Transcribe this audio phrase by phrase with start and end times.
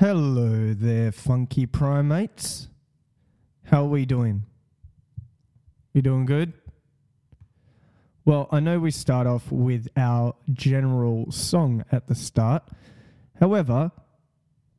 [0.00, 2.68] Hello there, funky primates.
[3.64, 4.44] How are we doing?
[5.92, 6.52] You doing good?
[8.24, 12.62] Well, I know we start off with our general song at the start.
[13.40, 13.90] However,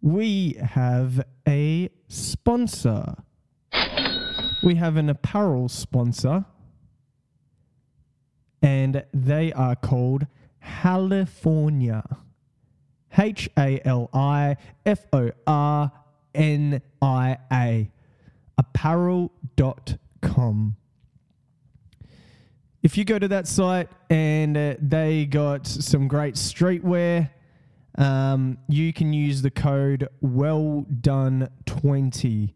[0.02, 3.16] we have a sponsor.
[4.64, 6.46] We have an apparel sponsor,
[8.62, 10.28] and they are called
[10.64, 12.20] Halifornia.
[13.18, 15.92] H A L I F O R
[16.34, 17.92] N I A.
[18.58, 19.96] Apparel.com.
[22.82, 27.30] If you go to that site and uh, they got some great streetwear,
[27.98, 32.56] um, you can use the code well done 20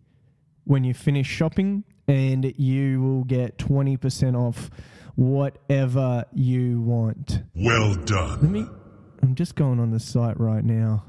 [0.63, 4.69] when you finish shopping and you will get 20% off
[5.15, 7.43] whatever you want.
[7.53, 8.69] Well Let done.
[9.23, 11.05] I'm just going on the site right now.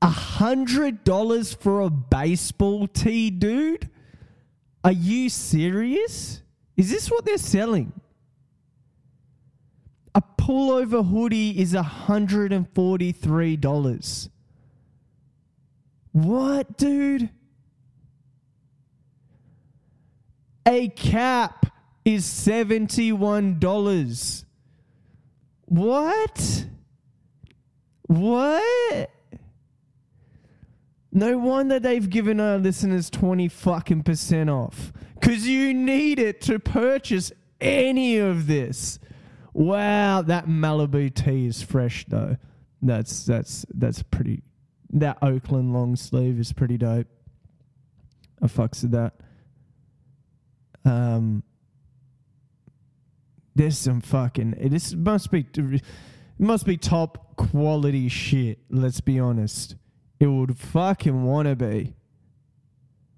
[0.00, 3.90] A hundred dollars for a baseball tee, dude?
[4.84, 6.40] Are you serious?
[6.76, 7.92] Is this what they're selling?
[10.14, 14.30] A pullover hoodie is a hundred and forty-three dollars.
[16.12, 17.28] What, dude?
[20.64, 21.66] A cap
[22.04, 24.44] is seventy-one dollars.
[25.70, 26.66] What?
[28.08, 29.10] What?
[31.12, 34.92] No wonder they've given our listeners 20 fucking percent off.
[35.14, 38.98] Because you need it to purchase any of this.
[39.52, 42.36] Wow, that Malibu tee is fresh though.
[42.82, 44.42] That's that's that's pretty
[44.92, 47.06] that Oakland long sleeve is pretty dope.
[48.42, 49.12] I fucks with that.
[50.84, 51.44] Um
[53.60, 55.44] there's some fucking this must be
[56.38, 59.76] must be top quality shit let's be honest.
[60.18, 61.94] It would fucking want to be.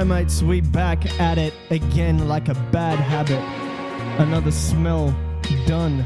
[0.03, 3.39] Primates, we back at it again like a bad habit.
[4.19, 5.15] Another smell
[5.65, 6.03] done.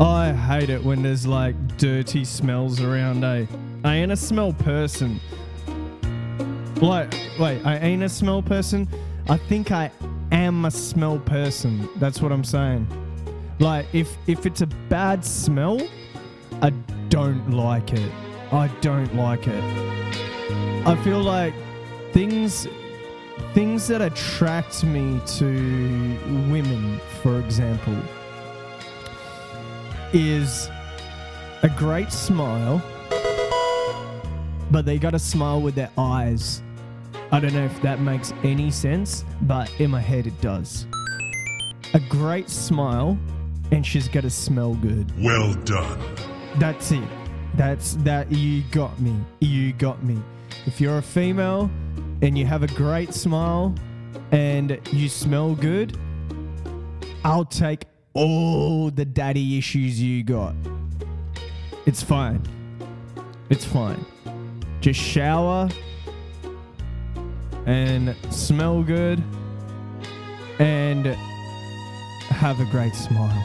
[0.00, 3.46] I hate it when there's like dirty smells around, eh?
[3.84, 5.18] I ain't a smell person.
[6.80, 8.86] Like, wait, I ain't a smell person.
[9.28, 9.90] I think I
[10.30, 11.88] am a smell person.
[11.96, 12.86] That's what I'm saying.
[13.58, 15.80] Like, if if it's a bad smell,
[16.62, 16.70] I
[17.08, 18.12] don't like it.
[18.52, 19.85] I don't like it.
[20.86, 21.52] I feel like
[22.12, 22.68] things
[23.54, 25.46] things that attract me to
[26.48, 27.96] women, for example,
[30.12, 30.70] is
[31.64, 32.80] a great smile,
[34.70, 36.62] but they got to smile with their eyes.
[37.32, 40.86] I don't know if that makes any sense, but in my head it does.
[41.94, 43.18] A great smile,
[43.72, 45.12] and she's got to smell good.
[45.20, 45.98] Well done.
[46.58, 47.08] That's it.
[47.54, 48.30] That's that.
[48.30, 49.16] You got me.
[49.40, 50.22] You got me.
[50.66, 51.70] If you're a female
[52.22, 53.74] and you have a great smile
[54.32, 55.96] and you smell good,
[57.24, 57.84] I'll take
[58.14, 60.54] all the daddy issues you got.
[61.86, 62.42] It's fine.
[63.48, 64.04] It's fine.
[64.80, 65.68] Just shower
[67.66, 69.22] and smell good
[70.58, 71.06] and
[72.28, 73.44] have a great smile.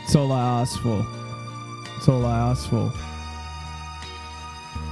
[0.00, 1.06] That's all I ask for.
[1.94, 2.92] That's all I ask for.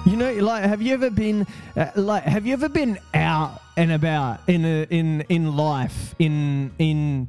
[0.06, 1.47] You know, like, have you ever been,
[1.77, 6.73] uh, like, have you ever been out and about in a, in in life in
[6.79, 7.27] in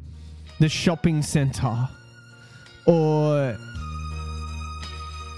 [0.60, 1.88] the shopping center
[2.86, 3.58] or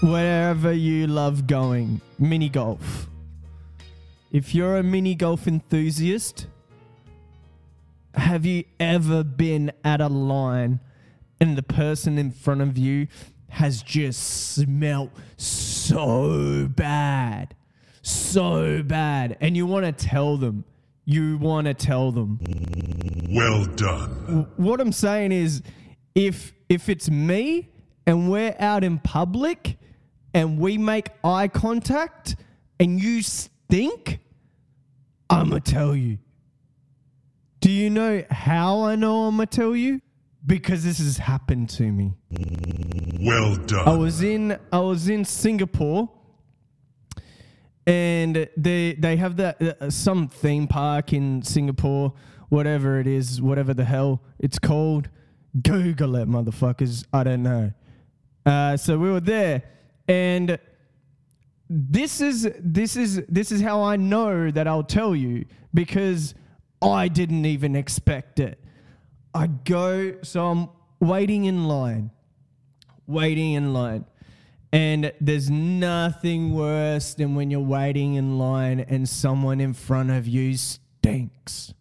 [0.02, 3.08] wherever you love going, mini golf,
[4.32, 6.48] if you're a mini golf enthusiast,
[8.14, 10.80] have you ever been at a line
[11.40, 13.06] and the person in front of you
[13.48, 17.54] has just smelt so bad?
[18.02, 19.36] So bad.
[19.40, 20.64] And you want to tell them.
[21.04, 22.38] You want to tell them.
[23.30, 24.46] Well done.
[24.56, 25.62] What I'm saying is
[26.14, 27.70] if if it's me
[28.06, 29.78] and we're out in public
[30.34, 32.36] and we make eye contact
[32.78, 34.20] and you stink,
[35.30, 36.18] I'm going to tell you.
[37.60, 40.00] Do you know how I know I'm going to tell you?
[40.46, 42.14] Because this has happened to me.
[43.20, 43.88] Well done.
[43.88, 46.08] I was in I was in Singapore,
[47.86, 52.14] and they they have that uh, some theme park in Singapore,
[52.48, 55.08] whatever it is, whatever the hell it's called.
[55.62, 57.04] Google it, motherfuckers.
[57.12, 57.72] I don't know.
[58.46, 59.64] Uh, so we were there,
[60.06, 60.58] and
[61.68, 65.44] this is this is this is how I know that I'll tell you
[65.74, 66.34] because
[66.80, 68.58] I didn't even expect it.
[69.34, 70.68] I go, so I'm
[71.00, 72.10] waiting in line
[73.08, 74.04] waiting in line.
[74.70, 80.28] And there's nothing worse than when you're waiting in line and someone in front of
[80.28, 81.72] you stinks.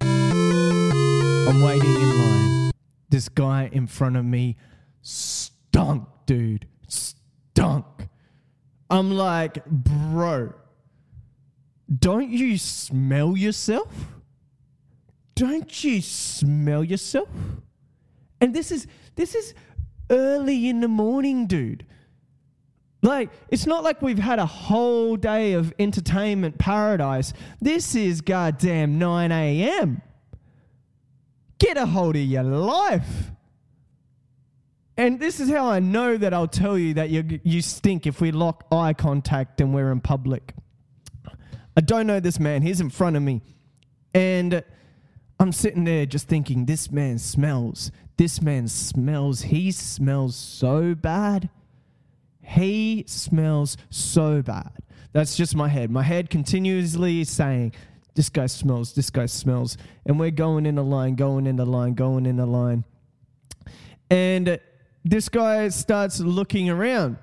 [0.00, 2.70] I'm waiting in line.
[3.10, 4.56] This guy in front of me
[5.02, 6.68] stunk, dude.
[6.86, 7.84] Stunk.
[8.88, 10.54] I'm like, bro,
[11.98, 14.19] don't you smell yourself?
[15.40, 17.30] Don't you smell yourself?
[18.42, 19.54] And this is this is
[20.10, 21.86] early in the morning, dude.
[23.00, 27.32] Like, it's not like we've had a whole day of entertainment paradise.
[27.58, 30.02] This is goddamn 9 a.m.
[31.58, 33.30] Get a hold of your life.
[34.98, 38.20] And this is how I know that I'll tell you that you, you stink if
[38.20, 40.52] we lock eye contact and we're in public.
[41.74, 42.60] I don't know this man.
[42.60, 43.40] He's in front of me.
[44.12, 44.62] And
[45.40, 47.90] I'm sitting there just thinking, this man smells.
[48.18, 49.40] This man smells.
[49.40, 51.48] He smells so bad.
[52.42, 54.70] He smells so bad.
[55.12, 55.90] That's just my head.
[55.90, 57.72] My head continuously saying,
[58.14, 59.78] this guy smells, this guy smells.
[60.04, 62.84] And we're going in a line, going in a line, going in a line.
[64.10, 64.60] And
[65.06, 67.16] this guy starts looking around.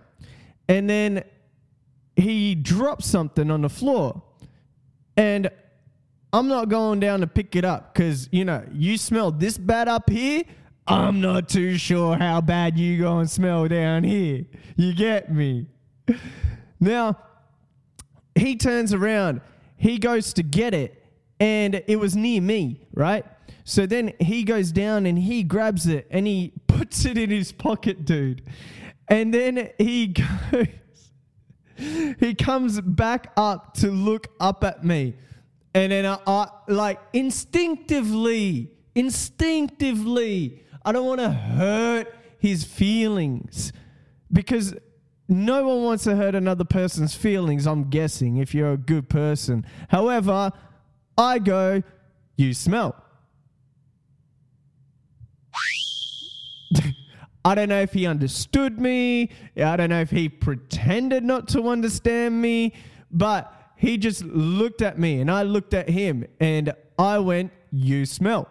[0.67, 1.23] And then
[2.15, 4.23] he drops something on the floor.
[5.15, 5.51] And
[6.33, 9.87] I'm not going down to pick it up because, you know, you smell this bad
[9.87, 10.43] up here.
[10.85, 14.45] I'm not too sure how bad you go and smell down here.
[14.75, 15.67] You get me?
[16.79, 17.17] Now,
[18.35, 19.41] he turns around,
[19.77, 21.03] he goes to get it,
[21.39, 23.25] and it was near me, right?
[23.63, 27.51] So then he goes down and he grabs it and he puts it in his
[27.51, 28.41] pocket, dude.
[29.09, 30.07] And then he
[30.51, 30.67] goes,
[31.77, 35.15] he comes back up to look up at me.
[35.77, 43.71] And then I, I like instinctively, instinctively, I don't want to hurt his feelings
[44.33, 44.73] because
[45.27, 49.67] no one wants to hurt another person's feelings, I'm guessing, if you're a good person.
[49.89, 50.51] However,
[51.15, 51.83] I go,
[52.37, 52.95] you smell.
[57.45, 59.29] I don't know if he understood me.
[59.55, 62.73] I don't know if he pretended not to understand me,
[63.11, 68.05] but he just looked at me and I looked at him and I went, You
[68.05, 68.49] smell.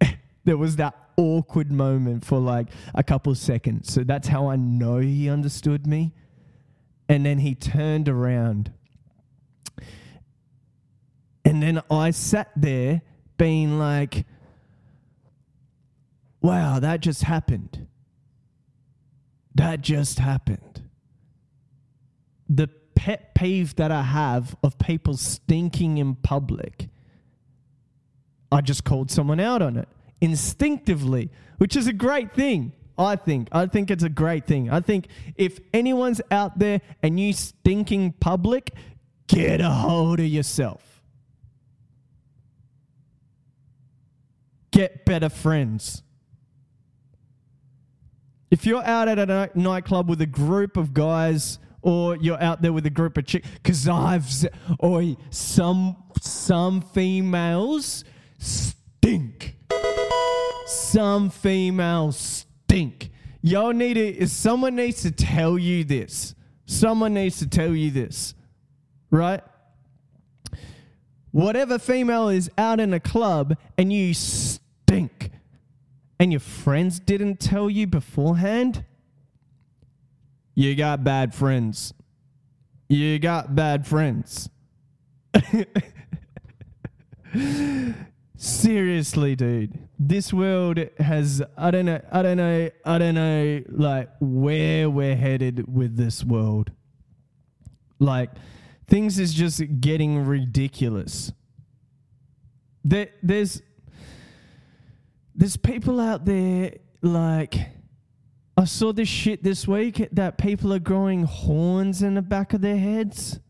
[0.44, 3.92] there was that awkward moment for like a couple seconds.
[3.92, 6.12] So that's how I know he understood me.
[7.08, 8.72] And then he turned around.
[11.44, 13.02] And then I sat there
[13.36, 14.26] being like,
[16.40, 17.86] wow, that just happened.
[19.54, 20.82] That just happened.
[22.48, 26.88] The pet peeve that I have of people stinking in public,
[28.52, 29.88] I just called someone out on it
[30.20, 32.72] instinctively, which is a great thing.
[32.98, 33.48] I think.
[33.50, 34.70] I think it's a great thing.
[34.70, 38.74] I think if anyone's out there and you stinking public,
[39.26, 41.02] get a hold of yourself.
[44.70, 46.02] Get better friends.
[48.50, 52.72] If you're out at a nightclub with a group of guys, or you're out there
[52.72, 54.28] with a group of chicks, because I've,
[54.78, 58.04] or some some females
[58.38, 59.56] stink.
[60.66, 63.10] Some females stink.
[63.42, 64.26] Y'all need to.
[64.28, 66.34] Someone needs to tell you this.
[66.66, 68.34] Someone needs to tell you this,
[69.10, 69.42] right?
[71.32, 75.30] Whatever female is out in a club and you stink,
[76.20, 78.84] and your friends didn't tell you beforehand,
[80.54, 81.94] you got bad friends.
[82.90, 84.50] You got bad friends.
[88.36, 89.78] Seriously, dude.
[89.98, 95.16] This world has I don't know I don't know I don't know like where we're
[95.16, 96.70] headed with this world.
[97.98, 98.30] Like
[98.86, 101.32] things is just getting ridiculous.
[102.84, 103.62] There there's
[105.40, 107.54] there's people out there like
[108.58, 112.60] I saw this shit this week that people are growing horns in the back of
[112.60, 113.40] their heads.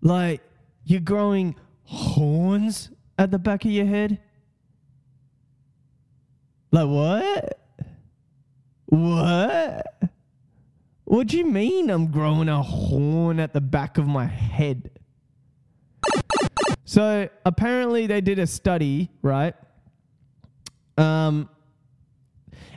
[0.00, 0.40] Like
[0.84, 2.88] you're growing horns
[3.18, 4.20] at the back of your head?
[6.72, 7.60] Like what?
[8.86, 9.86] What?
[11.04, 14.90] What do you mean I'm growing a horn at the back of my head?
[16.86, 19.54] So apparently they did a study, right?
[20.96, 21.48] Um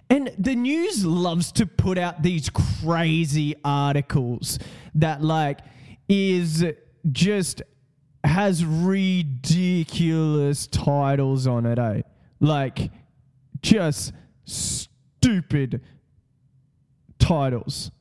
[0.10, 4.58] and the news loves to put out these crazy articles
[4.96, 5.60] that like
[6.08, 6.66] is
[7.12, 7.62] just
[8.24, 12.02] has ridiculous titles on it, eh?
[12.40, 12.90] Like
[13.62, 14.14] just
[14.46, 15.82] stupid
[17.20, 17.92] titles.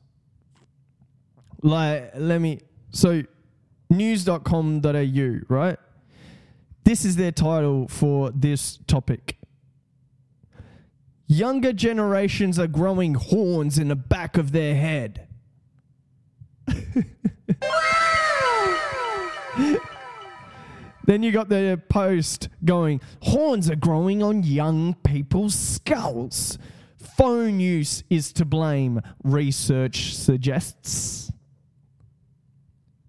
[1.61, 3.21] Like let me so
[3.91, 5.77] news.com.au, right?
[6.83, 9.38] This is their title for this topic.
[11.31, 15.27] Younger generations are growing horns in the back of their head.
[21.05, 26.57] then you got the post going, horns are growing on young people's skulls.
[26.97, 31.31] Phone use is to blame, research suggests.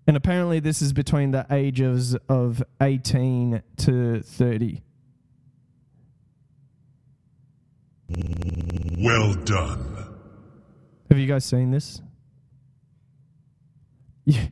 [0.07, 4.83] And apparently, this is between the ages of 18 to 30.
[8.99, 9.97] Well done.
[11.11, 12.01] Have you guys seen this?
[14.25, 14.47] Yeah.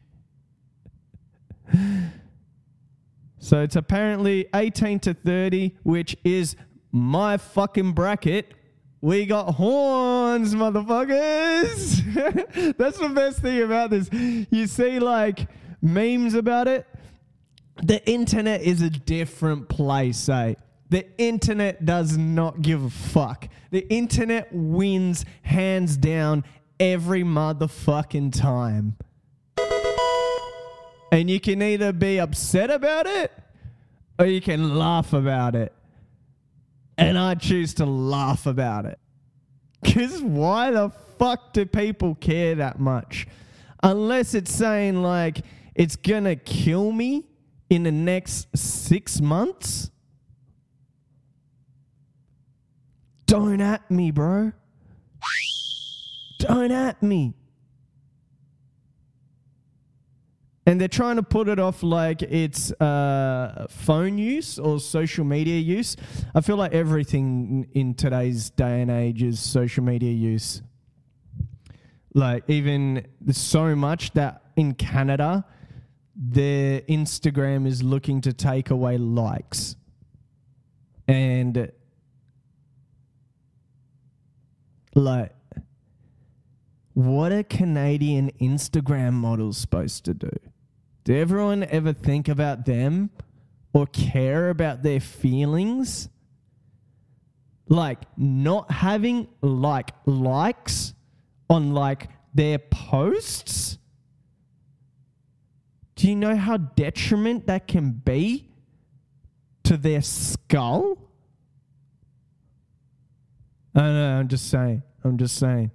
[3.39, 6.57] So it's apparently 18 to 30, which is
[6.93, 8.53] my fucking bracket.
[9.01, 12.05] We got horns, motherfuckers.
[12.77, 14.11] That's the best thing about this.
[14.13, 15.49] You see, like,
[15.81, 16.87] memes about it.
[17.83, 20.55] The internet is a different place, eh?
[20.91, 23.49] The internet does not give a fuck.
[23.71, 26.45] The internet wins hands down
[26.81, 28.97] every motherfucking time.
[31.13, 33.33] And you can either be upset about it
[34.19, 35.73] or you can laugh about it.
[36.97, 38.99] And I choose to laugh about it.
[39.83, 43.27] Because why the fuck do people care that much?
[43.83, 47.25] Unless it's saying, like, it's gonna kill me
[47.71, 49.91] in the next six months.
[53.29, 54.53] Don't at me, bro.
[56.39, 57.35] Don't at me.
[60.65, 65.59] And they're trying to put it off like it's uh, phone use or social media
[65.59, 65.95] use.
[66.35, 70.63] I feel like everything in today's day and age is social media use.
[72.15, 75.45] Like, even so much that in Canada,
[76.17, 79.77] their Instagram is looking to take away likes.
[81.07, 81.71] And,
[84.99, 85.33] like,
[86.95, 90.31] what are Canadian Instagram models supposed to do?
[91.05, 93.11] Did everyone ever think about them
[93.73, 96.09] or care about their feelings?
[97.69, 100.95] Like not having like likes
[101.49, 103.79] on like their posts?
[105.97, 108.51] Do you know how detriment that can be
[109.65, 110.99] to their skull?
[113.75, 114.83] I don't know, I'm just saying.
[115.05, 115.71] I'm just saying.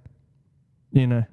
[0.92, 1.24] You know.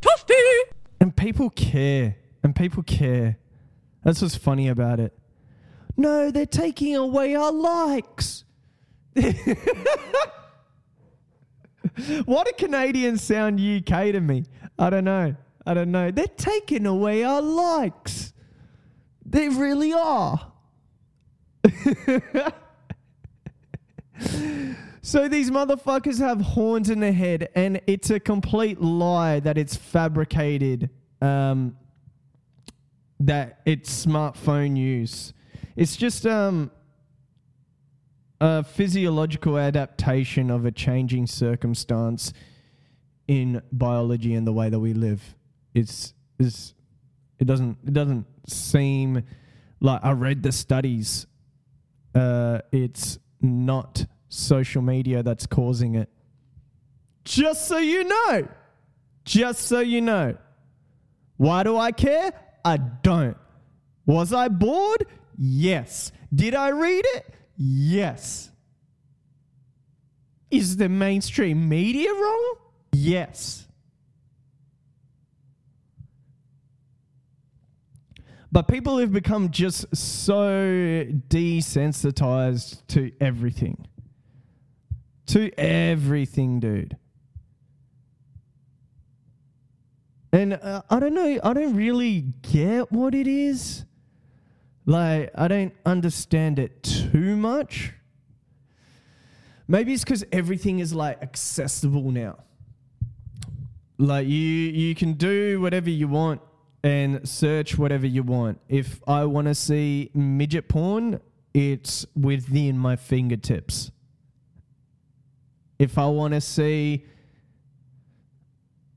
[0.00, 0.60] Toasty!
[1.00, 2.16] And people care.
[2.42, 3.38] And people care.
[4.04, 5.16] That's what's funny about it.
[5.96, 8.44] No, they're taking away our likes.
[12.24, 14.44] Why do Canadians sound UK to me?
[14.78, 15.36] I don't know.
[15.66, 16.10] I don't know.
[16.10, 18.32] They're taking away our likes.
[19.24, 20.52] They really are.
[25.12, 29.76] So these motherfuckers have horns in their head, and it's a complete lie that it's
[29.76, 30.88] fabricated.
[31.20, 31.76] Um,
[33.20, 35.34] that it's smartphone use.
[35.76, 36.70] It's just um,
[38.40, 42.32] a physiological adaptation of a changing circumstance
[43.28, 45.36] in biology and the way that we live.
[45.74, 49.24] It's, it doesn't it doesn't seem
[49.78, 51.26] like I read the studies.
[52.14, 56.08] Uh, it's not social media that's causing it.
[57.24, 58.48] Just so you know.
[59.24, 60.36] Just so you know.
[61.36, 62.32] Why do I care?
[62.64, 63.36] I don't.
[64.06, 65.06] Was I bored?
[65.36, 66.12] Yes.
[66.34, 67.34] Did I read it?
[67.56, 68.50] Yes.
[70.50, 72.54] Is the mainstream media wrong?
[72.92, 73.66] Yes.
[78.50, 83.86] But people have become just so desensitized to everything.
[85.32, 86.98] To everything, dude.
[90.30, 93.86] And uh, I don't know, I don't really get what it is.
[94.84, 97.94] Like, I don't understand it too much.
[99.66, 102.36] Maybe it's because everything is like accessible now.
[103.96, 106.42] Like you, you can do whatever you want
[106.84, 108.60] and search whatever you want.
[108.68, 111.22] If I want to see midget porn,
[111.54, 113.92] it's within my fingertips.
[115.82, 117.04] If I want to see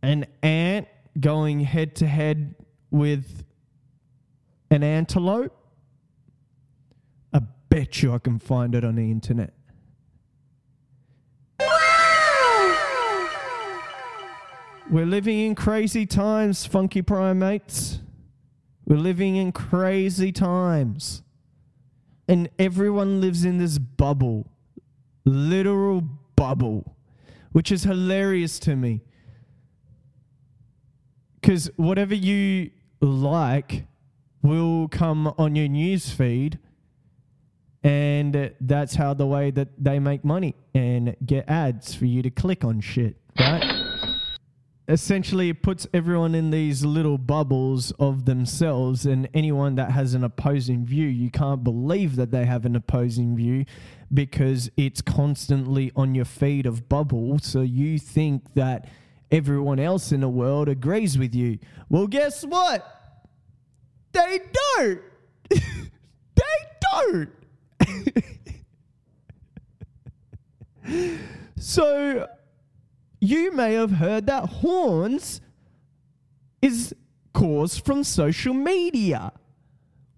[0.04, 0.88] an ant
[1.20, 2.54] going head to head
[2.92, 3.44] with
[4.70, 5.58] an antelope,
[7.34, 7.40] I
[7.70, 9.56] bet you I can find it on the internet.
[14.88, 18.00] We're living in crazy times, funky primates.
[18.86, 21.24] We're living in crazy times.
[22.28, 24.52] And everyone lives in this bubble,
[25.26, 26.04] literal
[26.46, 26.96] bubble,
[27.54, 29.02] which is hilarious to me.
[31.42, 32.70] Because whatever you
[33.02, 33.88] like
[34.44, 36.60] will come on your news feed,
[37.84, 42.30] and that's how the way that they make money and get ads for you to
[42.30, 43.86] click on shit, right?
[44.88, 50.24] essentially it puts everyone in these little bubbles of themselves and anyone that has an
[50.24, 53.66] opposing view you can't believe that they have an opposing view
[54.14, 58.88] because it's constantly on your feed of bubble so you think that
[59.32, 61.58] everyone else in the world agrees with you
[61.90, 62.86] well guess what
[64.12, 64.40] they
[64.78, 65.02] don't
[65.50, 66.42] they
[66.94, 67.30] don't
[71.58, 72.28] so
[73.20, 75.42] you may have heard that horns
[76.62, 76.94] is
[77.34, 79.32] caused from social media.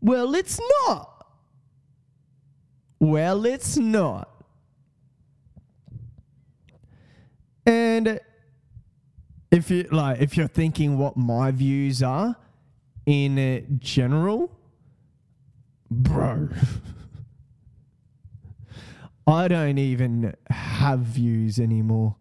[0.02, 1.17] Well, it's not.
[3.00, 4.30] Well, it's not.
[7.66, 8.20] And
[9.52, 12.38] if you like if you're thinking what my views are
[13.06, 14.50] in general,
[15.92, 16.48] bro,
[19.28, 22.16] I don't even have views anymore.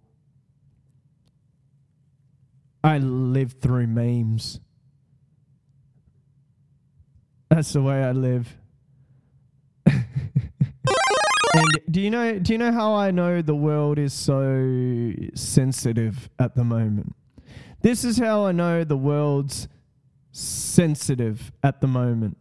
[2.82, 4.60] I live through memes.
[7.48, 8.56] That's the way I live.
[11.56, 16.28] And do you know do you know how I know the world is so sensitive
[16.38, 17.14] at the moment?
[17.82, 19.68] This is how I know the world's
[20.32, 22.36] sensitive at the moment.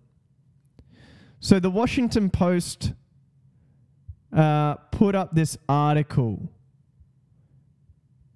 [1.39, 2.93] So the Washington Post
[4.35, 6.51] uh, put up this article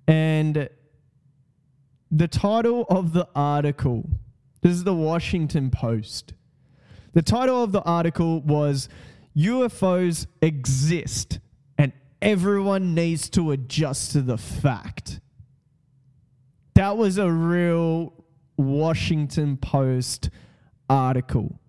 [0.08, 0.70] and
[2.12, 4.10] the title of the article
[4.62, 6.34] this is the Washington Post.
[7.14, 8.90] The title of the article was
[9.40, 11.40] UFOs exist
[11.78, 15.22] and everyone needs to adjust to the fact.
[16.76, 18.14] That was a real
[18.58, 20.30] Washington Post
[20.90, 21.60] article.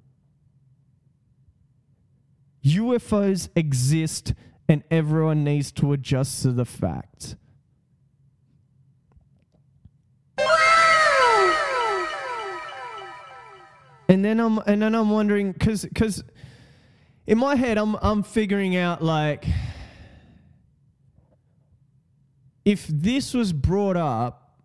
[2.64, 4.35] UFOs exist
[4.68, 7.37] and everyone needs to adjust to the fact.
[14.09, 16.24] And then I'm and then I'm wondering because because
[17.31, 19.47] in my head I'm I'm figuring out like
[22.64, 24.59] if this was brought up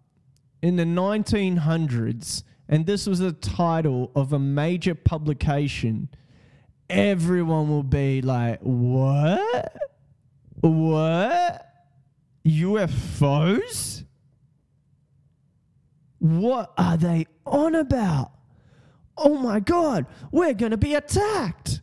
[0.63, 6.09] in the 1900s and this was the title of a major publication,
[6.89, 9.77] everyone will be like, "What?
[10.61, 11.69] What?
[12.43, 14.03] UFOs?
[16.17, 18.31] What are they on about?"
[19.17, 21.79] oh my God, we're going to be attacked.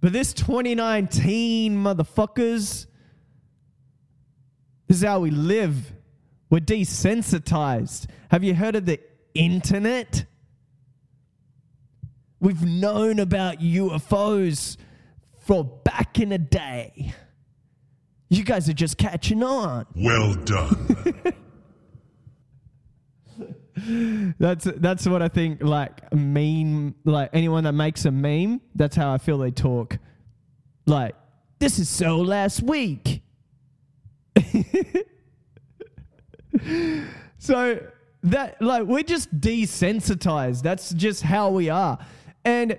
[0.00, 2.86] But this 2019 motherfuckers,
[4.86, 5.92] this is how we live.
[6.50, 8.06] We're desensitized.
[8.30, 9.00] Have you heard of the
[9.34, 10.24] internet?
[12.40, 14.76] We've known about UFOs
[15.40, 17.12] for back in the day.
[18.28, 19.86] You guys are just catching on.
[19.96, 21.34] Well done.
[24.38, 25.62] that's that's what I think.
[25.62, 29.98] Like meme, like anyone that makes a meme, that's how I feel they talk.
[30.86, 31.14] Like
[31.58, 33.22] this is so last week.
[37.38, 37.80] so
[38.22, 40.62] that like we're just desensitized.
[40.62, 41.98] That's just how we are.
[42.44, 42.78] And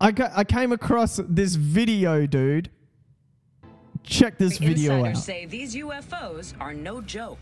[0.00, 2.70] I ca- I came across this video, dude.
[4.02, 7.38] Check this video Insiders say these UFOs are no joke.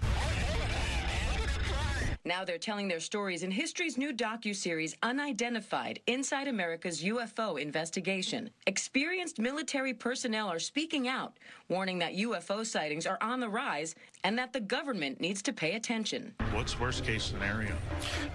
[2.29, 8.51] Now they're telling their stories in history's new docu-series Unidentified: Inside America's UFO Investigation.
[8.67, 11.39] Experienced military personnel are speaking out,
[11.71, 15.77] warning that UFO sightings are on the rise and that the government needs to pay
[15.77, 16.35] attention.
[16.53, 17.75] What's worst case scenario?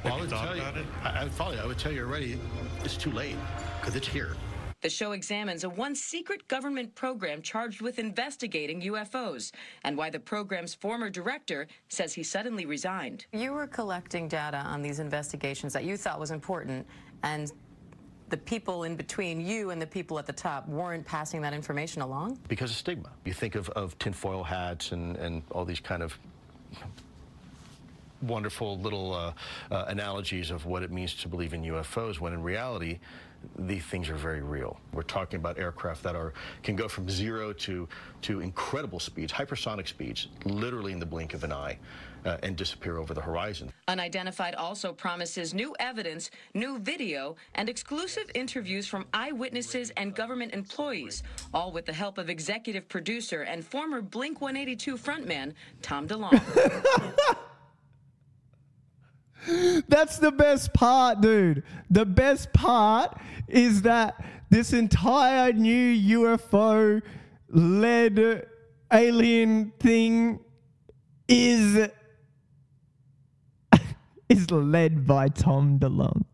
[0.04, 0.86] Well, I Have you would thought tell you, it?
[1.04, 1.60] I, I, would follow you.
[1.60, 2.40] I would tell you already,
[2.84, 3.36] it's too late
[3.80, 4.36] because it's here.
[4.84, 9.54] The show examines a one secret government program charged with investigating UFOs
[9.86, 13.26] and why the program's former director says he suddenly resigned.
[13.32, 16.86] You were collecting data on these investigations that you thought was important,
[17.24, 17.50] and
[18.28, 22.02] the people in between you and the people at the top weren't passing that information
[22.02, 22.38] along?
[22.50, 23.10] Because of stigma.
[23.24, 26.20] You think of, of tinfoil hats and, and all these kind of
[28.22, 29.34] wonderful little uh,
[29.72, 33.00] uh, analogies of what it means to believe in UFOs, when in reality,
[33.60, 34.80] these things are very real.
[34.94, 37.88] We're talking about aircraft that are can go from zero to
[38.22, 41.78] to incredible speeds, hypersonic speeds, literally in the blink of an eye,
[42.26, 43.72] uh, and disappear over the horizon.
[43.88, 51.24] Unidentified also promises new evidence, new video, and exclusive interviews from eyewitnesses and government employees,
[51.54, 56.42] all with the help of executive producer and former Blink 182 frontman Tom DeLonge.
[59.88, 61.64] That's the best part, dude.
[61.90, 67.02] The best part is that this entire new UFO
[67.50, 68.48] led
[68.92, 70.40] alien thing
[71.28, 71.90] is
[74.30, 76.26] is led by Tom DeLonge.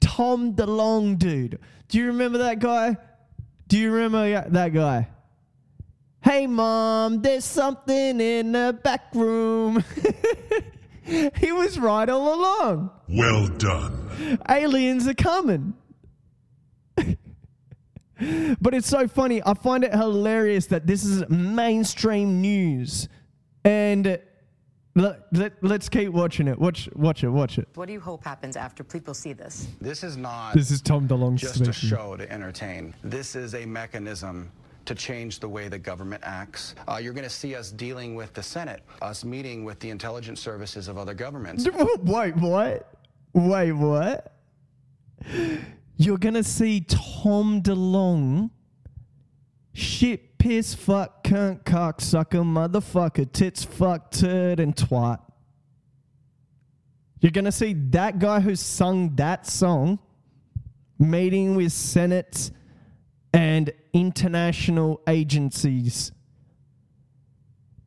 [0.00, 1.58] Tom DeLonge, dude.
[1.88, 2.96] Do you remember that guy?
[3.68, 5.08] Do you remember that guy?
[6.22, 9.82] Hey, mom, there's something in the back room.
[11.02, 12.90] he was right all along.
[13.08, 14.38] Well done.
[14.48, 15.74] Aliens are coming.
[16.96, 19.42] but it's so funny.
[19.44, 23.08] I find it hilarious that this is mainstream news.
[23.64, 24.20] And
[24.94, 26.56] let, let, let's keep watching it.
[26.56, 27.66] Watch, watch it, watch it.
[27.74, 29.66] What do you hope happens after people see this?
[29.80, 31.70] This is not This is Tom DeLonge just speaking.
[31.70, 32.94] a show to entertain.
[33.02, 34.52] This is a mechanism
[34.84, 36.74] to change the way the government acts.
[36.88, 40.40] Uh, you're going to see us dealing with the Senate, us meeting with the intelligence
[40.40, 41.66] services of other governments.
[42.02, 42.92] Wait, what?
[43.32, 44.36] Wait, what?
[45.96, 48.50] You're gonna see Tom DeLonge,
[49.72, 55.20] shit, piss, fuck, cunt, cocksucker, motherfucker, tits, fuck, turd, and twat.
[57.20, 59.98] You're gonna see that guy who sung that song
[60.98, 62.50] meeting with Senate
[63.32, 66.12] and international agencies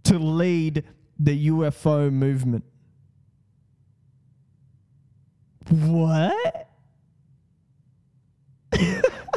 [0.03, 0.83] to lead
[1.19, 2.63] the UFO movement.
[5.69, 6.69] What?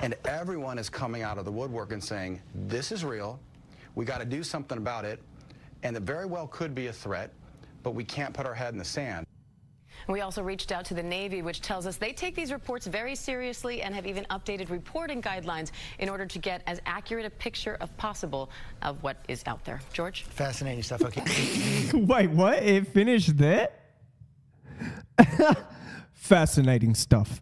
[0.03, 3.41] and everyone is coming out of the woodwork and saying, this is real.
[3.95, 5.23] We got to do something about it.
[5.83, 7.33] And it very well could be a threat,
[7.83, 9.27] but we can't put our head in the sand.
[10.07, 13.15] We also reached out to the Navy, which tells us they take these reports very
[13.15, 17.77] seriously and have even updated reporting guidelines in order to get as accurate a picture
[17.81, 18.51] of possible
[18.83, 19.81] of what is out there.
[19.93, 20.23] George?
[20.23, 21.03] Fascinating stuff.
[21.03, 21.23] Okay.
[21.95, 22.63] Wait, what?
[22.63, 23.69] It finished there?
[26.13, 27.41] Fascinating stuff.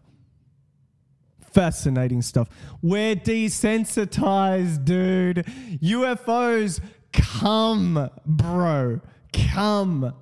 [1.51, 2.49] Fascinating stuff.
[2.81, 5.45] We're desensitized, dude.
[5.81, 6.79] UFOs
[7.11, 9.01] come, bro.
[9.33, 10.13] Come.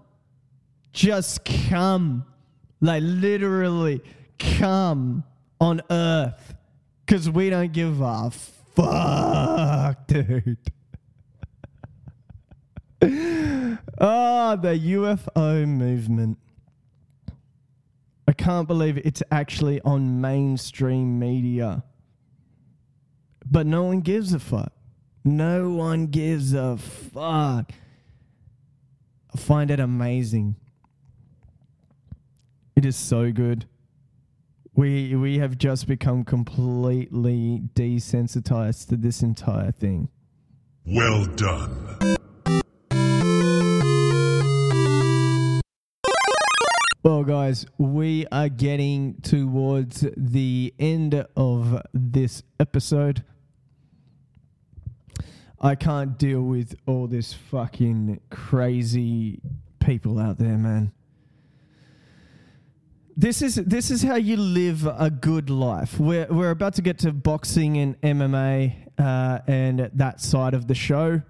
[0.95, 2.25] Just come.
[2.79, 4.01] Like literally
[4.39, 5.25] come
[5.59, 6.55] on Earth.
[7.05, 10.57] Because we don't give a fuck, dude.
[13.01, 16.37] Oh, the UFO movement.
[18.27, 21.83] I can't believe it's actually on mainstream media.
[23.45, 24.71] But no one gives a fuck.
[25.25, 27.71] No one gives a fuck.
[29.33, 30.55] I find it amazing.
[32.75, 33.65] It is so good.
[34.73, 40.09] We we have just become completely desensitized to this entire thing.
[40.85, 42.17] Well done.
[47.01, 53.23] Well, guys, we are getting towards the end of this episode.
[55.61, 59.39] I can't deal with all this fucking crazy
[59.79, 60.91] people out there, man.
[63.17, 65.99] This is this is how you live a good life.
[65.99, 68.85] We're we're about to get to boxing and MMA.
[68.97, 71.21] uh, and that side of the show.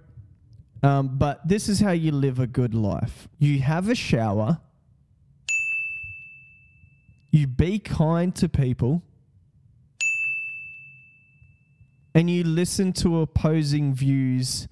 [0.84, 3.28] Um, but this is how you live a good life.
[3.40, 4.60] You have a shower.
[7.32, 9.02] You be kind to people.
[12.14, 14.68] And you listen to opposing views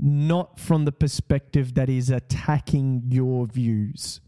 [0.00, 4.20] not from the perspective that is attacking your views,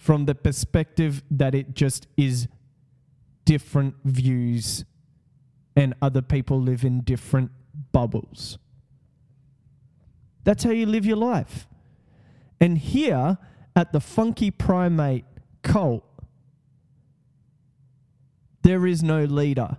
[0.00, 2.48] from the perspective that it just is
[3.44, 4.86] different views
[5.76, 7.50] and other people live in different
[7.92, 8.56] bubbles.
[10.42, 11.68] That's how you live your life.
[12.58, 13.36] And here
[13.76, 15.26] at the Funky Primate
[15.62, 16.02] cult,
[18.62, 19.76] there is no leader.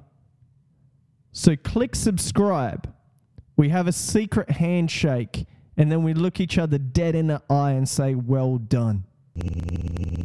[1.32, 2.94] So click subscribe.
[3.58, 7.72] We have a secret handshake, and then we look each other dead in the eye
[7.72, 9.06] and say, Well done.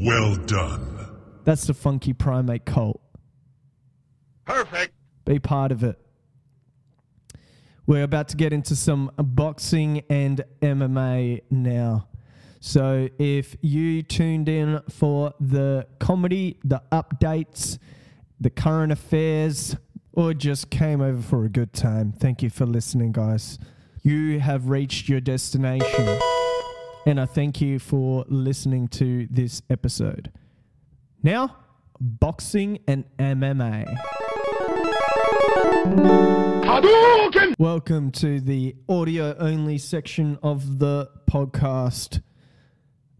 [0.06, 1.18] Well done.
[1.42, 3.00] That's the Funky Primate cult.
[4.44, 4.94] Perfect.
[5.24, 5.98] Be part of it.
[7.88, 12.06] We're about to get into some boxing and MMA now.
[12.60, 17.78] So if you tuned in for the comedy, the updates,
[18.38, 19.74] the current affairs,
[20.12, 23.58] or just came over for a good time, thank you for listening, guys.
[24.02, 26.20] You have reached your destination.
[27.06, 30.32] And I thank you for listening to this episode.
[31.22, 31.56] Now,
[32.00, 33.86] boxing and MMA.
[37.60, 42.22] Welcome to the audio only section of the podcast.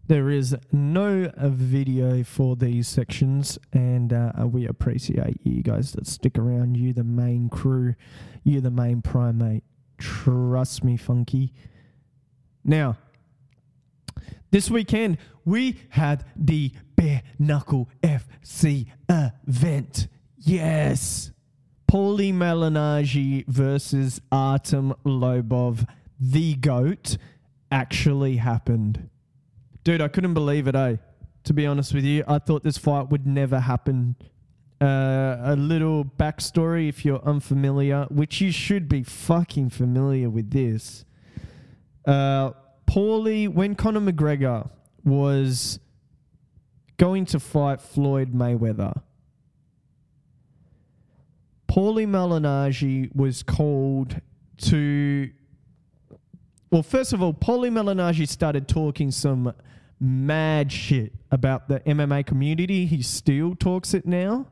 [0.07, 6.37] There is no video for these sections, and uh, we appreciate you guys that stick
[6.37, 6.75] around.
[6.75, 7.95] You, the main crew,
[8.43, 9.63] you, the main primate.
[9.97, 11.53] Trust me, Funky.
[12.65, 12.97] Now,
[14.51, 20.07] this weekend we had the Bare Knuckle FC event.
[20.37, 21.31] Yes.
[21.89, 25.87] Paulie Malignaggi versus Artem Lobov,
[26.19, 27.17] the GOAT,
[27.71, 29.09] actually happened.
[29.85, 30.97] Dude, I couldn't believe it, eh?
[31.45, 34.17] To be honest with you, I thought this fight would never happen.
[34.81, 41.05] Uh, a little backstory if you're unfamiliar, which you should be fucking familiar with this.
[42.05, 42.51] Uh,
[42.89, 44.69] Paulie, when Conor McGregor
[45.03, 45.79] was
[46.97, 49.01] going to fight Floyd Mayweather,
[51.67, 54.21] Paulie Malignaggi was called
[54.57, 55.29] to.
[56.71, 59.53] Well, first of all, Paulie Malignaggi started talking some
[59.99, 62.85] mad shit about the MMA community.
[62.85, 64.47] He still talks it now.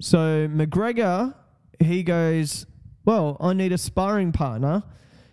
[0.00, 1.34] So McGregor,
[1.80, 2.66] he goes,
[3.04, 4.82] Well, I need a sparring partner.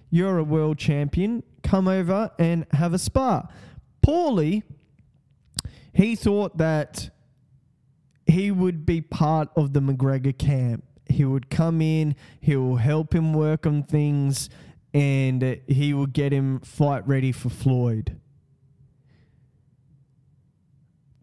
[0.10, 1.43] You're a world champion.
[1.63, 3.50] Come over and have a spar.
[4.06, 4.63] Paulie,
[5.93, 7.10] he thought that
[8.26, 10.84] he would be part of the McGregor camp.
[11.08, 14.50] He would come in, he will help him work on things,
[14.93, 18.17] and he will get him fight ready for Floyd.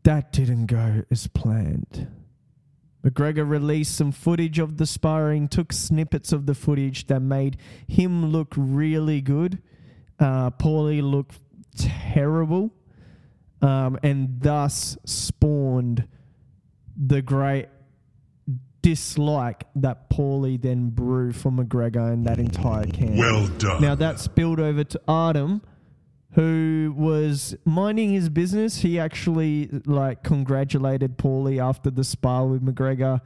[0.03, 2.09] That didn't go as planned.
[3.05, 8.27] McGregor released some footage of the sparring, took snippets of the footage that made him
[8.31, 9.63] look really good.
[10.19, 11.39] Uh, Paulie looked
[11.77, 12.71] terrible,
[13.63, 16.07] um, and thus spawned
[16.97, 17.69] the great
[18.83, 23.17] dislike that Paulie then brew for McGregor and that entire camp.
[23.17, 23.83] Well done.
[23.83, 25.63] Now that spilled over to Artem,
[26.33, 28.79] who was minding his business.
[28.79, 33.21] He actually like congratulated Paulie after the spar with McGregor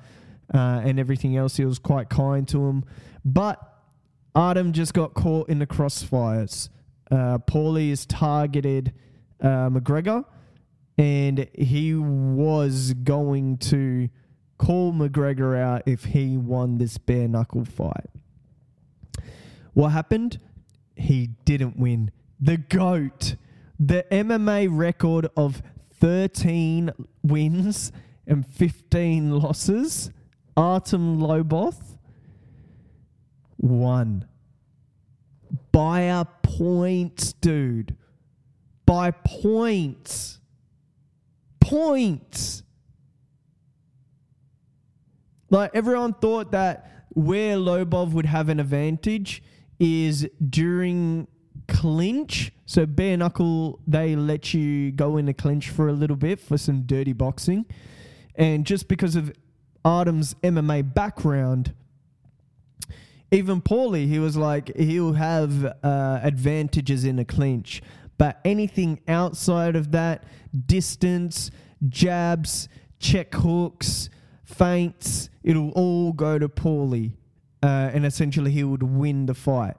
[0.54, 1.56] uh, and everything else.
[1.56, 2.84] He was quite kind to him,
[3.24, 3.58] but
[4.34, 6.68] Artem just got caught in the crossfires.
[7.12, 8.94] Uh, Paulie is targeted
[9.42, 10.24] uh, McGregor,
[10.96, 14.08] and he was going to
[14.56, 18.06] call McGregor out if he won this bare knuckle fight.
[19.74, 20.38] What happened?
[20.96, 22.12] He didn't win.
[22.40, 23.36] The GOAT,
[23.78, 25.62] the MMA record of
[25.94, 27.92] 13 wins
[28.26, 30.10] and 15 losses,
[30.56, 31.76] Artem Lobov,
[33.58, 34.28] won.
[35.70, 37.96] By a point, dude.
[38.86, 40.40] By points.
[41.60, 42.62] Points.
[45.50, 49.42] Like everyone thought that where Lobov would have an advantage
[49.78, 51.26] is during
[51.68, 52.52] clinch.
[52.64, 56.56] So bare knuckle, they let you go in a clinch for a little bit for
[56.56, 57.66] some dirty boxing.
[58.34, 59.32] And just because of
[59.84, 61.74] Artem's MMA background,
[63.32, 67.82] even Paulie, he was like, he'll have uh, advantages in a clinch.
[68.18, 70.24] But anything outside of that,
[70.66, 71.50] distance,
[71.88, 72.68] jabs,
[73.00, 74.10] check hooks,
[74.44, 77.14] feints, it'll all go to Paulie.
[77.62, 79.76] uh, and essentially he would win the fight.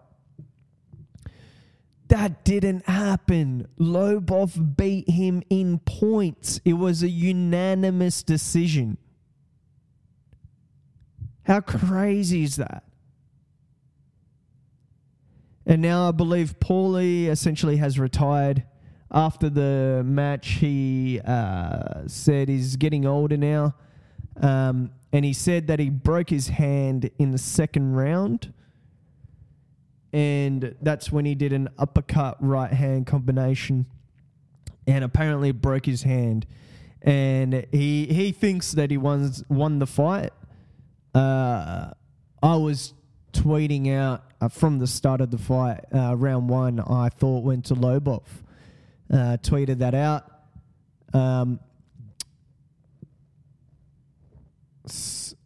[2.07, 3.67] That didn't happen.
[3.79, 6.61] Lobov beat him in points.
[6.63, 8.97] It was a unanimous decision.
[11.43, 12.83] How crazy is that?
[15.65, 18.63] And now I believe Paulie essentially has retired.
[19.11, 23.75] After the match, he uh, said he's getting older now.
[24.41, 28.51] Um, and he said that he broke his hand in the second round.
[30.11, 33.85] And that's when he did an uppercut right hand combination.
[34.85, 36.45] And apparently broke his hand.
[37.01, 40.31] And he he thinks that he won, won the fight.
[41.13, 41.91] Uh,
[42.41, 42.93] I was
[43.33, 47.65] tweeting out uh, from the start of the fight, uh, round one, I thought went
[47.65, 48.23] to Lobov.
[49.11, 50.23] Uh, tweeted that out.
[51.13, 51.59] Um,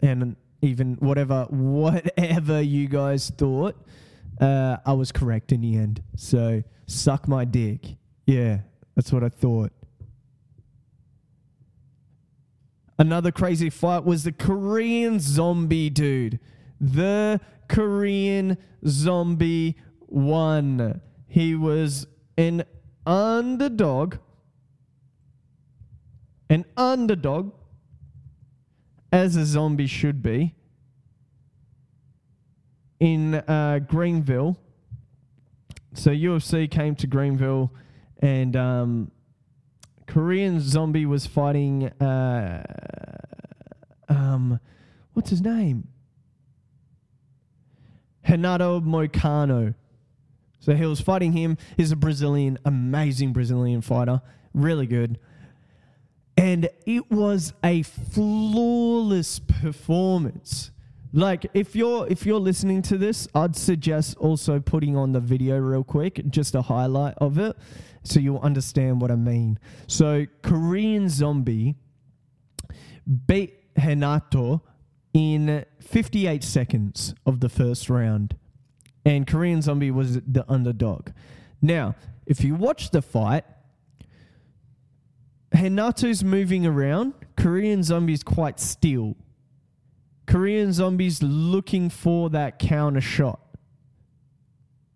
[0.02, 3.76] and even whatever, whatever you guys thought,
[4.40, 6.02] uh, I was correct in the end.
[6.16, 7.96] So suck my dick.
[8.26, 8.60] Yeah,
[8.96, 9.72] that's what I thought.
[13.00, 16.40] Another crazy fight was the Korean zombie dude.
[16.82, 19.78] The Korean zombie
[20.08, 21.02] won.
[21.28, 22.64] He was an
[23.06, 24.16] underdog.
[26.50, 27.54] An underdog,
[29.12, 30.56] as a zombie should be,
[33.00, 34.58] in uh, Greenville.
[35.94, 37.72] So UFC came to Greenville
[38.20, 39.12] and um,
[40.06, 42.64] Korean zombie was fighting uh,
[44.10, 44.60] um
[45.14, 45.88] what's his name?
[48.28, 49.76] Renato Moicano.
[50.60, 51.58] So he was fighting him.
[51.78, 54.22] He's a Brazilian, amazing Brazilian fighter,
[54.54, 55.20] really good.
[56.36, 60.72] And it was a flawless performance.
[61.14, 65.58] Like if you're if you're listening to this, I'd suggest also putting on the video
[65.58, 67.56] real quick, just a highlight of it,
[68.04, 69.58] so you'll understand what I mean.
[69.88, 71.76] So Korean Zombie
[73.26, 74.62] beat Renato
[75.18, 78.38] in 58 seconds of the first round,
[79.04, 81.10] and Korean Zombie was the underdog.
[81.60, 81.96] Now,
[82.28, 83.44] if you watch the fight,
[85.56, 87.16] Renato's moving around.
[87.36, 89.16] Korean Zombie's quite still.
[90.28, 93.40] Korean Zombie's looking for that counter shot.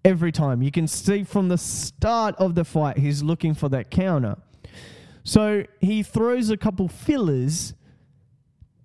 [0.06, 0.62] Every time.
[0.62, 4.38] You can see from the start of the fight, he's looking for that counter.
[5.24, 7.74] So he throws a couple fillers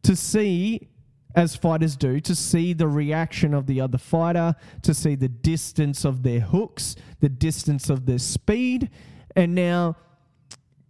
[0.03, 0.89] to see,
[1.37, 6.05] as fighters do, to see the reaction of the other fighter, to see the distance
[6.05, 8.89] of their hooks, the distance of their speed.
[9.37, 9.97] And now,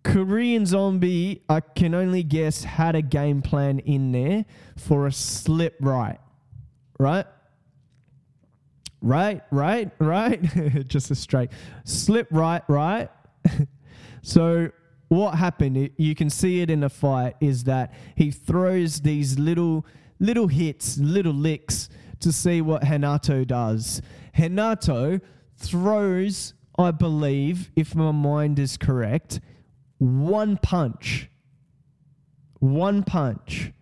[0.05, 4.45] Korean Zombie, I can only guess, had a game plan in there
[4.77, 6.21] for a slip right.
[7.01, 7.27] Right?
[9.03, 10.87] Right, right, right.
[10.89, 11.51] Just a straight
[11.85, 13.11] slip right, right.
[14.23, 14.71] so
[15.09, 15.91] what happened?
[15.97, 19.85] You can see it in the fight is that he throws these little
[20.19, 21.89] little hits, little licks
[22.21, 24.03] to see what Hanato does.
[24.37, 25.21] Hanato
[25.57, 29.41] throws, I believe, if my mind is correct,
[29.99, 31.29] one punch.
[32.59, 33.73] One punch.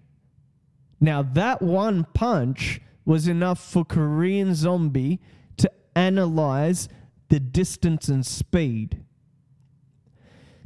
[1.01, 5.21] Now, that one punch was enough for Korean Zombie
[5.59, 6.89] to analyze
[7.29, 9.05] the distance and speed.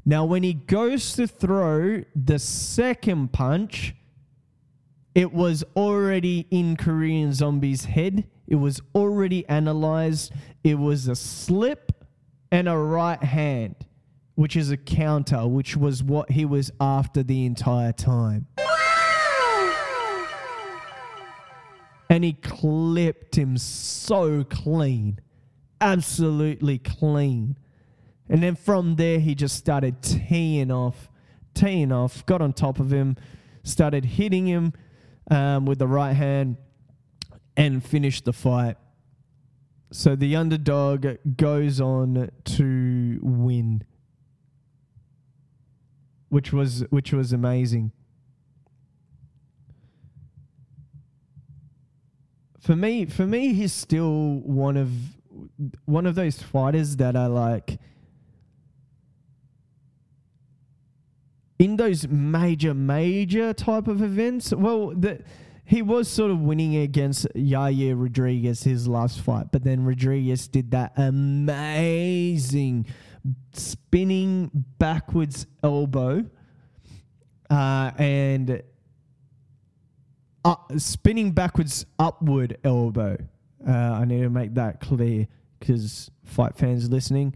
[0.05, 3.95] Now, when he goes to throw the second punch,
[5.19, 8.23] it was already in Korean Zombie's head.
[8.47, 10.33] It was already analyzed.
[10.63, 12.07] It was a slip
[12.53, 13.75] and a right hand,
[14.37, 18.47] which is a counter, which was what he was after the entire time.
[22.09, 25.19] and he clipped him so clean,
[25.81, 27.57] absolutely clean.
[28.29, 31.11] And then from there, he just started teeing off,
[31.55, 33.17] teeing off, got on top of him,
[33.65, 34.75] started hitting him
[35.31, 36.57] um, with the right hand,
[37.57, 38.77] and finished the fight.
[39.91, 41.07] So the underdog
[41.37, 43.85] goes on to win,
[46.29, 47.93] which was which was amazing.
[52.69, 54.91] for me, for me, he's still one of
[55.87, 57.79] one of those fighters that are like
[61.59, 64.53] in those major, major type of events.
[64.53, 65.23] Well, the,
[65.65, 70.71] he was sort of winning against Yair Rodriguez his last fight, but then Rodriguez did
[70.71, 72.87] that amazing
[73.53, 76.25] spinning backwards elbow,
[77.51, 78.63] uh, and
[80.45, 83.19] up, spinning backwards upward elbow.
[83.67, 85.27] Uh, I need to make that clear
[85.59, 87.35] because fight fans listening,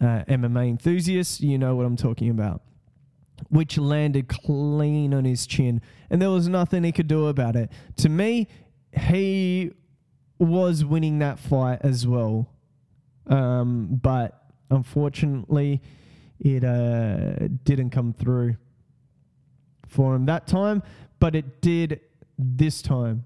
[0.00, 2.62] uh, MMA enthusiasts, you know what I'm talking about.
[3.48, 5.80] Which landed clean on his chin,
[6.10, 7.70] and there was nothing he could do about it.
[7.98, 8.48] To me,
[8.92, 9.72] he
[10.38, 12.48] was winning that fight as well,
[13.26, 15.80] um, but unfortunately,
[16.40, 18.56] it uh, didn't come through
[19.86, 20.82] for him that time,
[21.20, 22.00] but it did
[22.38, 23.24] this time.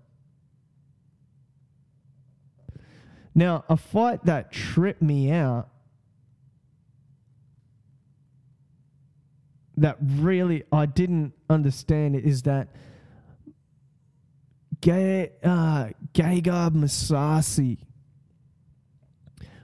[3.35, 5.69] Now, a fight that tripped me out,
[9.77, 12.69] that really I didn't understand is that
[14.81, 17.79] Gay, uh, Gegard Mousasi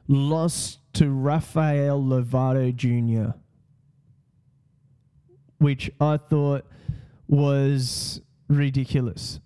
[0.09, 3.37] lost to Rafael Lovato Jr.,
[5.59, 6.67] which I thought
[7.29, 9.41] was ridiculous.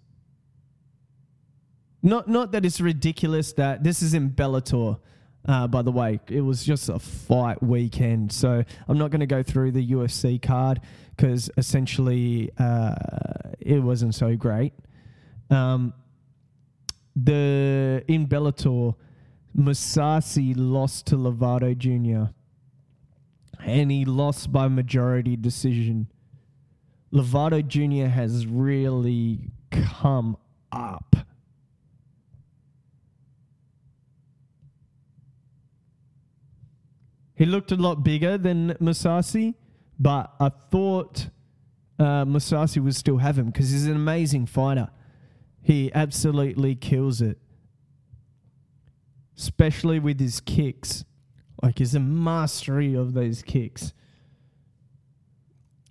[2.03, 4.99] Not not that it's ridiculous that this is in Bellator.
[5.47, 9.27] Uh, by the way, it was just a fight weekend, so I'm not going to
[9.27, 10.81] go through the UFC card
[11.17, 12.95] because essentially uh,
[13.61, 14.73] it wasn't so great.
[15.49, 15.95] Um,
[17.15, 18.95] the in Bellator,
[19.57, 22.33] Mousasi lost to Lovato Jr.
[23.65, 26.09] and he lost by majority decision.
[27.13, 28.09] Lovato Jr.
[28.09, 30.37] has really come
[30.73, 31.17] up.
[37.37, 39.55] He looked a lot bigger than Mousasi,
[40.01, 41.29] but I thought
[41.99, 44.89] uh, Mousasi would still have him because he's an amazing fighter.
[45.63, 47.39] He absolutely kills it,
[49.37, 51.05] especially with his kicks.
[51.63, 53.93] Like, he's a mastery of those kicks.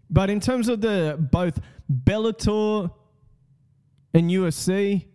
[0.09, 1.59] But in terms of the both
[1.91, 2.91] Bellator
[4.13, 5.05] and UFC,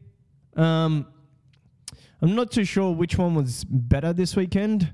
[0.57, 1.07] um,
[2.23, 4.93] I'm not too sure which one was better this weekend.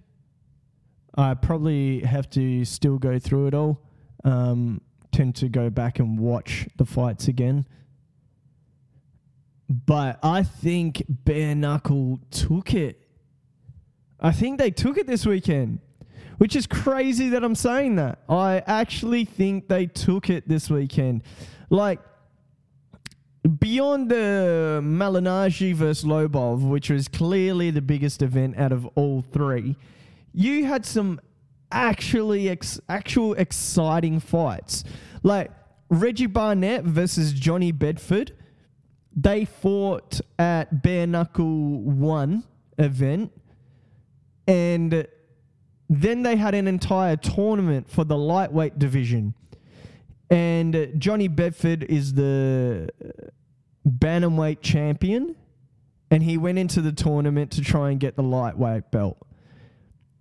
[1.16, 3.80] I probably have to still go through it all.
[4.24, 4.80] Um,
[5.12, 7.66] tend to go back and watch the fights again.
[9.68, 13.00] But I think Bare Knuckle took it.
[14.20, 15.80] I think they took it this weekend,
[16.38, 18.20] which is crazy that I'm saying that.
[18.28, 21.22] I actually think they took it this weekend.
[21.70, 22.00] Like,
[23.58, 29.76] beyond the Malignaggi versus Lobov, which was clearly the biggest event out of all three,
[30.36, 31.18] you had some
[31.72, 34.84] actually ex- actual exciting fights.
[35.22, 35.50] Like
[35.88, 38.32] Reggie Barnett versus Johnny Bedford.
[39.16, 42.44] They fought at Bare Knuckle 1
[42.78, 43.32] event.
[44.46, 45.08] And
[45.88, 49.32] then they had an entire tournament for the lightweight division.
[50.28, 52.90] And Johnny Bedford is the
[53.88, 55.34] bantamweight champion.
[56.10, 59.16] And he went into the tournament to try and get the lightweight belt.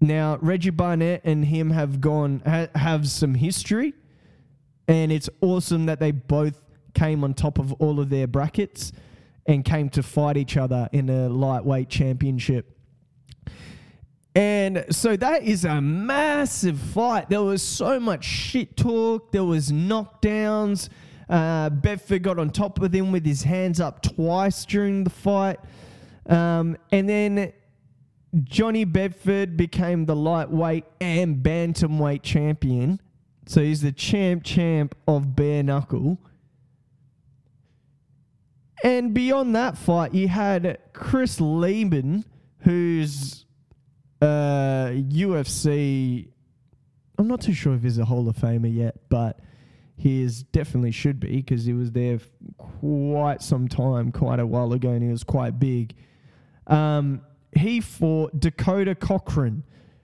[0.05, 3.95] Now, Reggie Barnett and him have gone ha- have some history,
[4.87, 6.61] and it's awesome that they both
[6.93, 8.91] came on top of all of their brackets
[9.47, 12.77] and came to fight each other in a lightweight championship.
[14.35, 17.29] And so that is a massive fight.
[17.29, 19.31] There was so much shit talk.
[19.31, 20.89] There was knockdowns.
[21.27, 25.59] Uh, Bedford got on top of him with his hands up twice during the fight.
[26.27, 27.53] Um, and then
[28.43, 32.99] Johnny Bedford became the lightweight and bantamweight champion.
[33.45, 36.19] So he's the champ champ of bare knuckle.
[38.83, 42.25] And beyond that fight, you had Chris Leben,
[42.59, 43.45] who's
[44.21, 46.27] uh, UFC.
[47.17, 49.39] I'm not too sure if he's a Hall of Famer yet, but
[49.95, 52.19] he is definitely should be because he was there
[52.57, 55.95] quite some time, quite a while ago, and he was quite big.
[56.67, 57.21] Um,
[57.55, 59.63] he fought Dakota Cochran,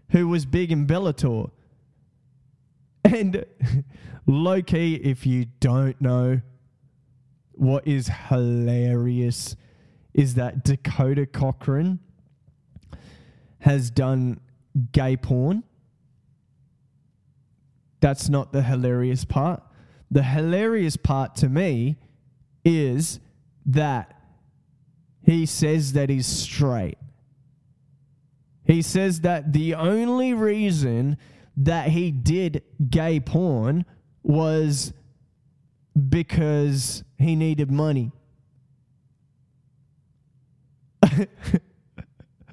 [0.10, 1.52] who was big in Bellator.
[3.04, 3.46] And
[4.26, 6.42] low key, if you don't know,
[7.54, 9.56] what is hilarious
[10.14, 12.00] is that Dakota Cochran
[13.60, 14.40] has done
[14.92, 15.64] gay porn.
[18.00, 19.62] That's not the hilarious part.
[20.10, 21.98] The hilarious part to me
[22.66, 23.20] is
[23.66, 24.20] that
[25.24, 26.98] he says that he's straight.
[28.72, 31.18] He says that the only reason
[31.58, 33.84] that he did gay porn
[34.24, 34.94] was
[36.10, 38.14] because he needed money.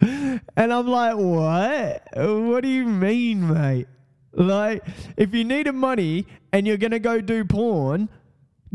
[0.00, 2.08] and I'm like, what?
[2.16, 3.86] What do you mean, mate?
[4.32, 4.84] Like,
[5.16, 8.08] if you needed money and you're going to go do porn,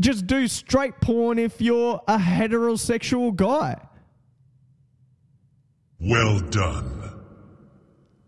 [0.00, 3.76] Just do straight porn if you're a heterosexual guy.
[6.00, 7.13] Well done.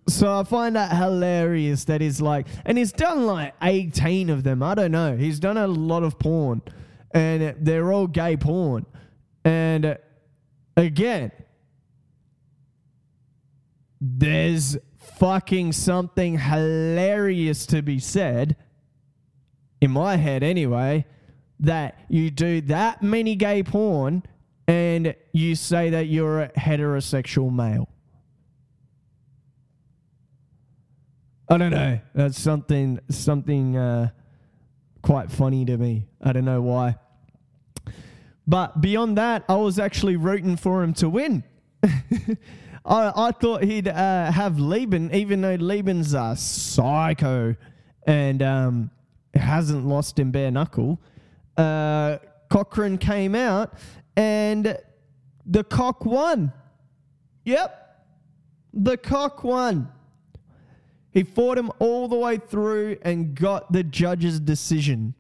[0.09, 4.63] So I find that hilarious that he's like, and he's done like 18 of them.
[4.63, 5.17] I don't know.
[5.17, 6.63] He's done a lot of porn,
[7.13, 8.87] and they're all gay porn.
[9.45, 9.97] And uh,
[10.77, 11.33] again,
[14.01, 14.77] there's
[15.19, 18.57] fucking something hilarious to be said,
[19.81, 21.05] in my head anyway,
[21.61, 24.23] that you do that many gay porn
[24.69, 27.89] and you say that you're a heterosexual male.
[31.49, 32.01] I don't know.
[32.15, 34.11] That's something something uh,
[35.03, 36.07] quite funny to me.
[36.21, 36.97] I don't know why.
[38.47, 41.45] But beyond that, I was actually rooting for him to win.
[42.85, 47.57] I, I thought he'd uh, have Leben, even though Leben's a psycho
[48.07, 48.91] and um,
[49.35, 51.01] hasn't lost in bare knuckle.
[51.57, 52.19] Uh,
[52.49, 53.75] Cochran came out
[54.17, 54.79] and
[55.45, 56.53] the cock won.
[57.45, 58.05] Yep,
[58.73, 59.93] the cock won.
[61.17, 65.15] He fought him all the way through and got the judge's decision.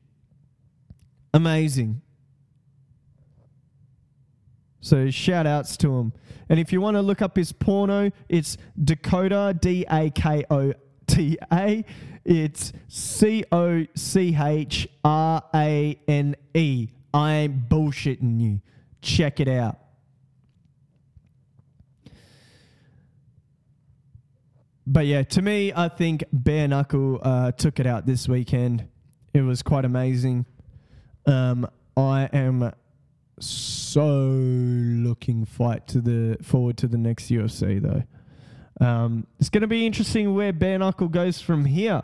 [1.32, 2.02] Amazing.
[4.82, 6.12] So shout outs to him.
[6.50, 10.74] And if you want to look up his porno, it's Dakota D A K O
[11.06, 11.82] T A.
[12.26, 16.88] It's C O C H R A N E.
[17.14, 18.60] I ain't bullshitting you.
[19.00, 19.78] Check it out.
[24.86, 28.86] But yeah, to me, I think Bare Knuckle uh, took it out this weekend.
[29.34, 30.46] It was quite amazing.
[31.26, 32.72] Um, I am
[33.40, 38.04] so looking fight to the forward to the next UFC though.
[38.84, 42.02] Um, it's going to be interesting where Bare Knuckle goes from here.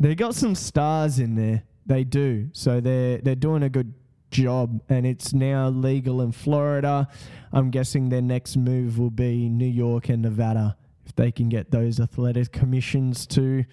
[0.00, 1.64] They got some stars in there.
[1.84, 2.48] They do.
[2.52, 3.92] So they're they're doing a good
[4.32, 7.06] job and it's now legal in Florida.
[7.52, 10.76] I'm guessing their next move will be New York and Nevada.
[11.06, 13.64] If they can get those athletic commissions to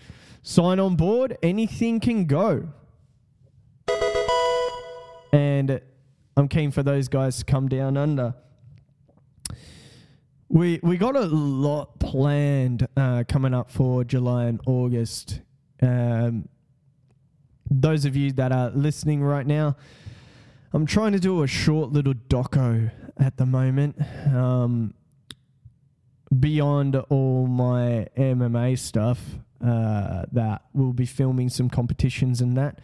[0.43, 2.69] sign on board, anything can go.
[5.31, 5.81] And
[6.35, 8.33] I'm keen for those guys to come down under.
[10.47, 15.41] We we got a lot planned uh, coming up for July and August.
[15.81, 16.49] Um,
[17.69, 19.75] those of you that are listening right now,
[20.71, 23.99] I'm trying to do a short little doco at the moment.
[24.27, 24.93] Um,
[26.37, 29.19] beyond all my MMA stuff,
[29.65, 32.79] uh, that we'll be filming some competitions and that.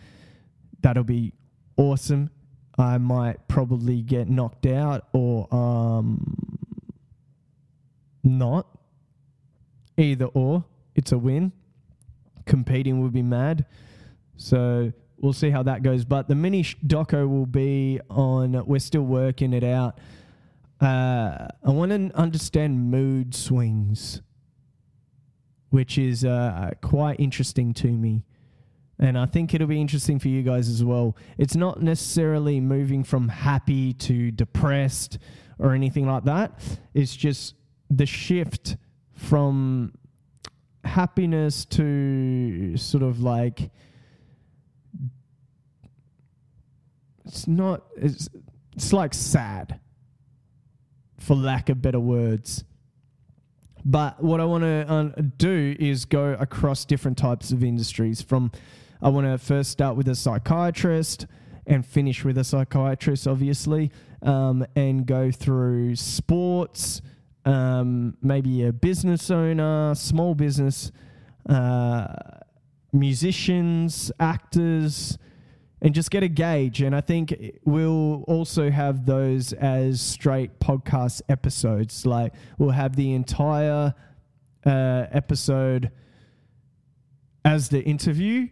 [0.82, 1.34] That'll be
[1.78, 2.32] awesome.
[2.78, 6.58] I might probably get knocked out or um,
[8.24, 8.68] not.
[9.98, 10.66] Either or,
[10.96, 11.52] it's a win.
[12.46, 13.66] Competing would be mad.
[14.38, 16.06] So we'll see how that goes.
[16.06, 18.66] But the mini doco will be on.
[18.66, 20.00] We're still working it out.
[20.82, 24.22] Uh, I want to understand mood swings,
[25.70, 28.24] which is uh, quite interesting to me.
[28.98, 31.18] And I think it'll be interesting for you guys as well.
[31.38, 35.18] It's not necessarily moving from happy to depressed
[35.60, 36.60] or anything like that.
[36.94, 37.56] It's just
[37.90, 38.78] the shift
[39.14, 39.94] from
[40.84, 43.70] happiness to sort of like
[47.26, 48.30] it's not it's
[48.76, 49.80] it's like sad
[51.18, 52.64] for lack of better words.
[53.88, 58.52] But what i want to uh, do is go across different types of industries from
[59.00, 61.28] i want to first start with a psychiatrist
[61.68, 63.92] and finish with a psychiatrist obviously
[64.24, 67.04] um, and go through sports
[67.46, 70.92] um, maybe a business owner small business
[71.48, 72.08] uh,
[72.92, 75.20] musicians actors
[75.82, 76.82] and just get a gauge.
[76.82, 82.06] And I think we'll also have those as straight podcast episodes.
[82.06, 83.94] Like we'll have the entire
[84.66, 85.92] uh, episode
[87.44, 88.48] as the interview,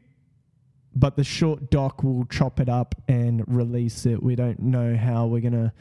[0.95, 4.21] but the short doc will chop it up and release it.
[4.21, 5.73] We don't know how we're going to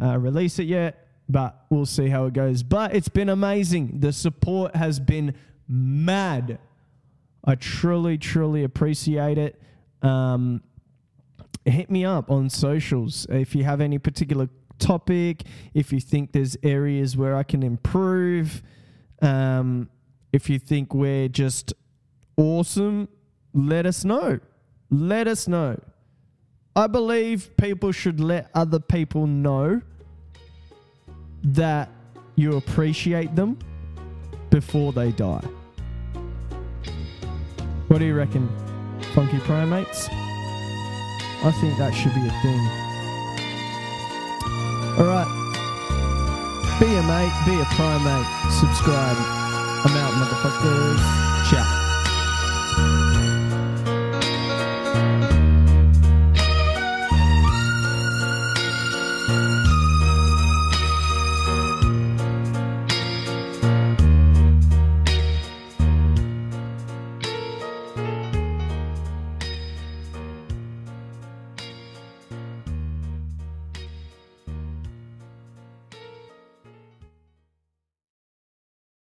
[0.00, 2.62] uh, release it yet, but we'll see how it goes.
[2.62, 3.98] But it's been amazing.
[4.00, 5.34] The support has been
[5.66, 6.58] mad.
[7.44, 9.60] I truly, truly appreciate it.
[10.02, 10.62] Um,
[11.64, 14.48] hit me up on socials if you have any particular
[14.78, 15.42] topic,
[15.74, 18.62] if you think there's areas where I can improve,
[19.22, 19.88] um,
[20.32, 21.74] if you think we're just
[22.36, 23.08] awesome,
[23.52, 24.40] let us know.
[24.90, 25.78] Let us know.
[26.74, 29.82] I believe people should let other people know
[31.42, 31.90] that
[32.36, 33.58] you appreciate them
[34.50, 35.44] before they die.
[37.88, 38.48] What do you reckon,
[39.14, 40.08] funky primates?
[41.42, 42.60] I think that should be a thing.
[44.98, 45.26] All right.
[46.78, 48.26] Be a mate, be a primate.
[48.52, 49.16] Subscribe.
[49.16, 51.50] I'm out, motherfuckers.
[51.50, 51.79] Ciao.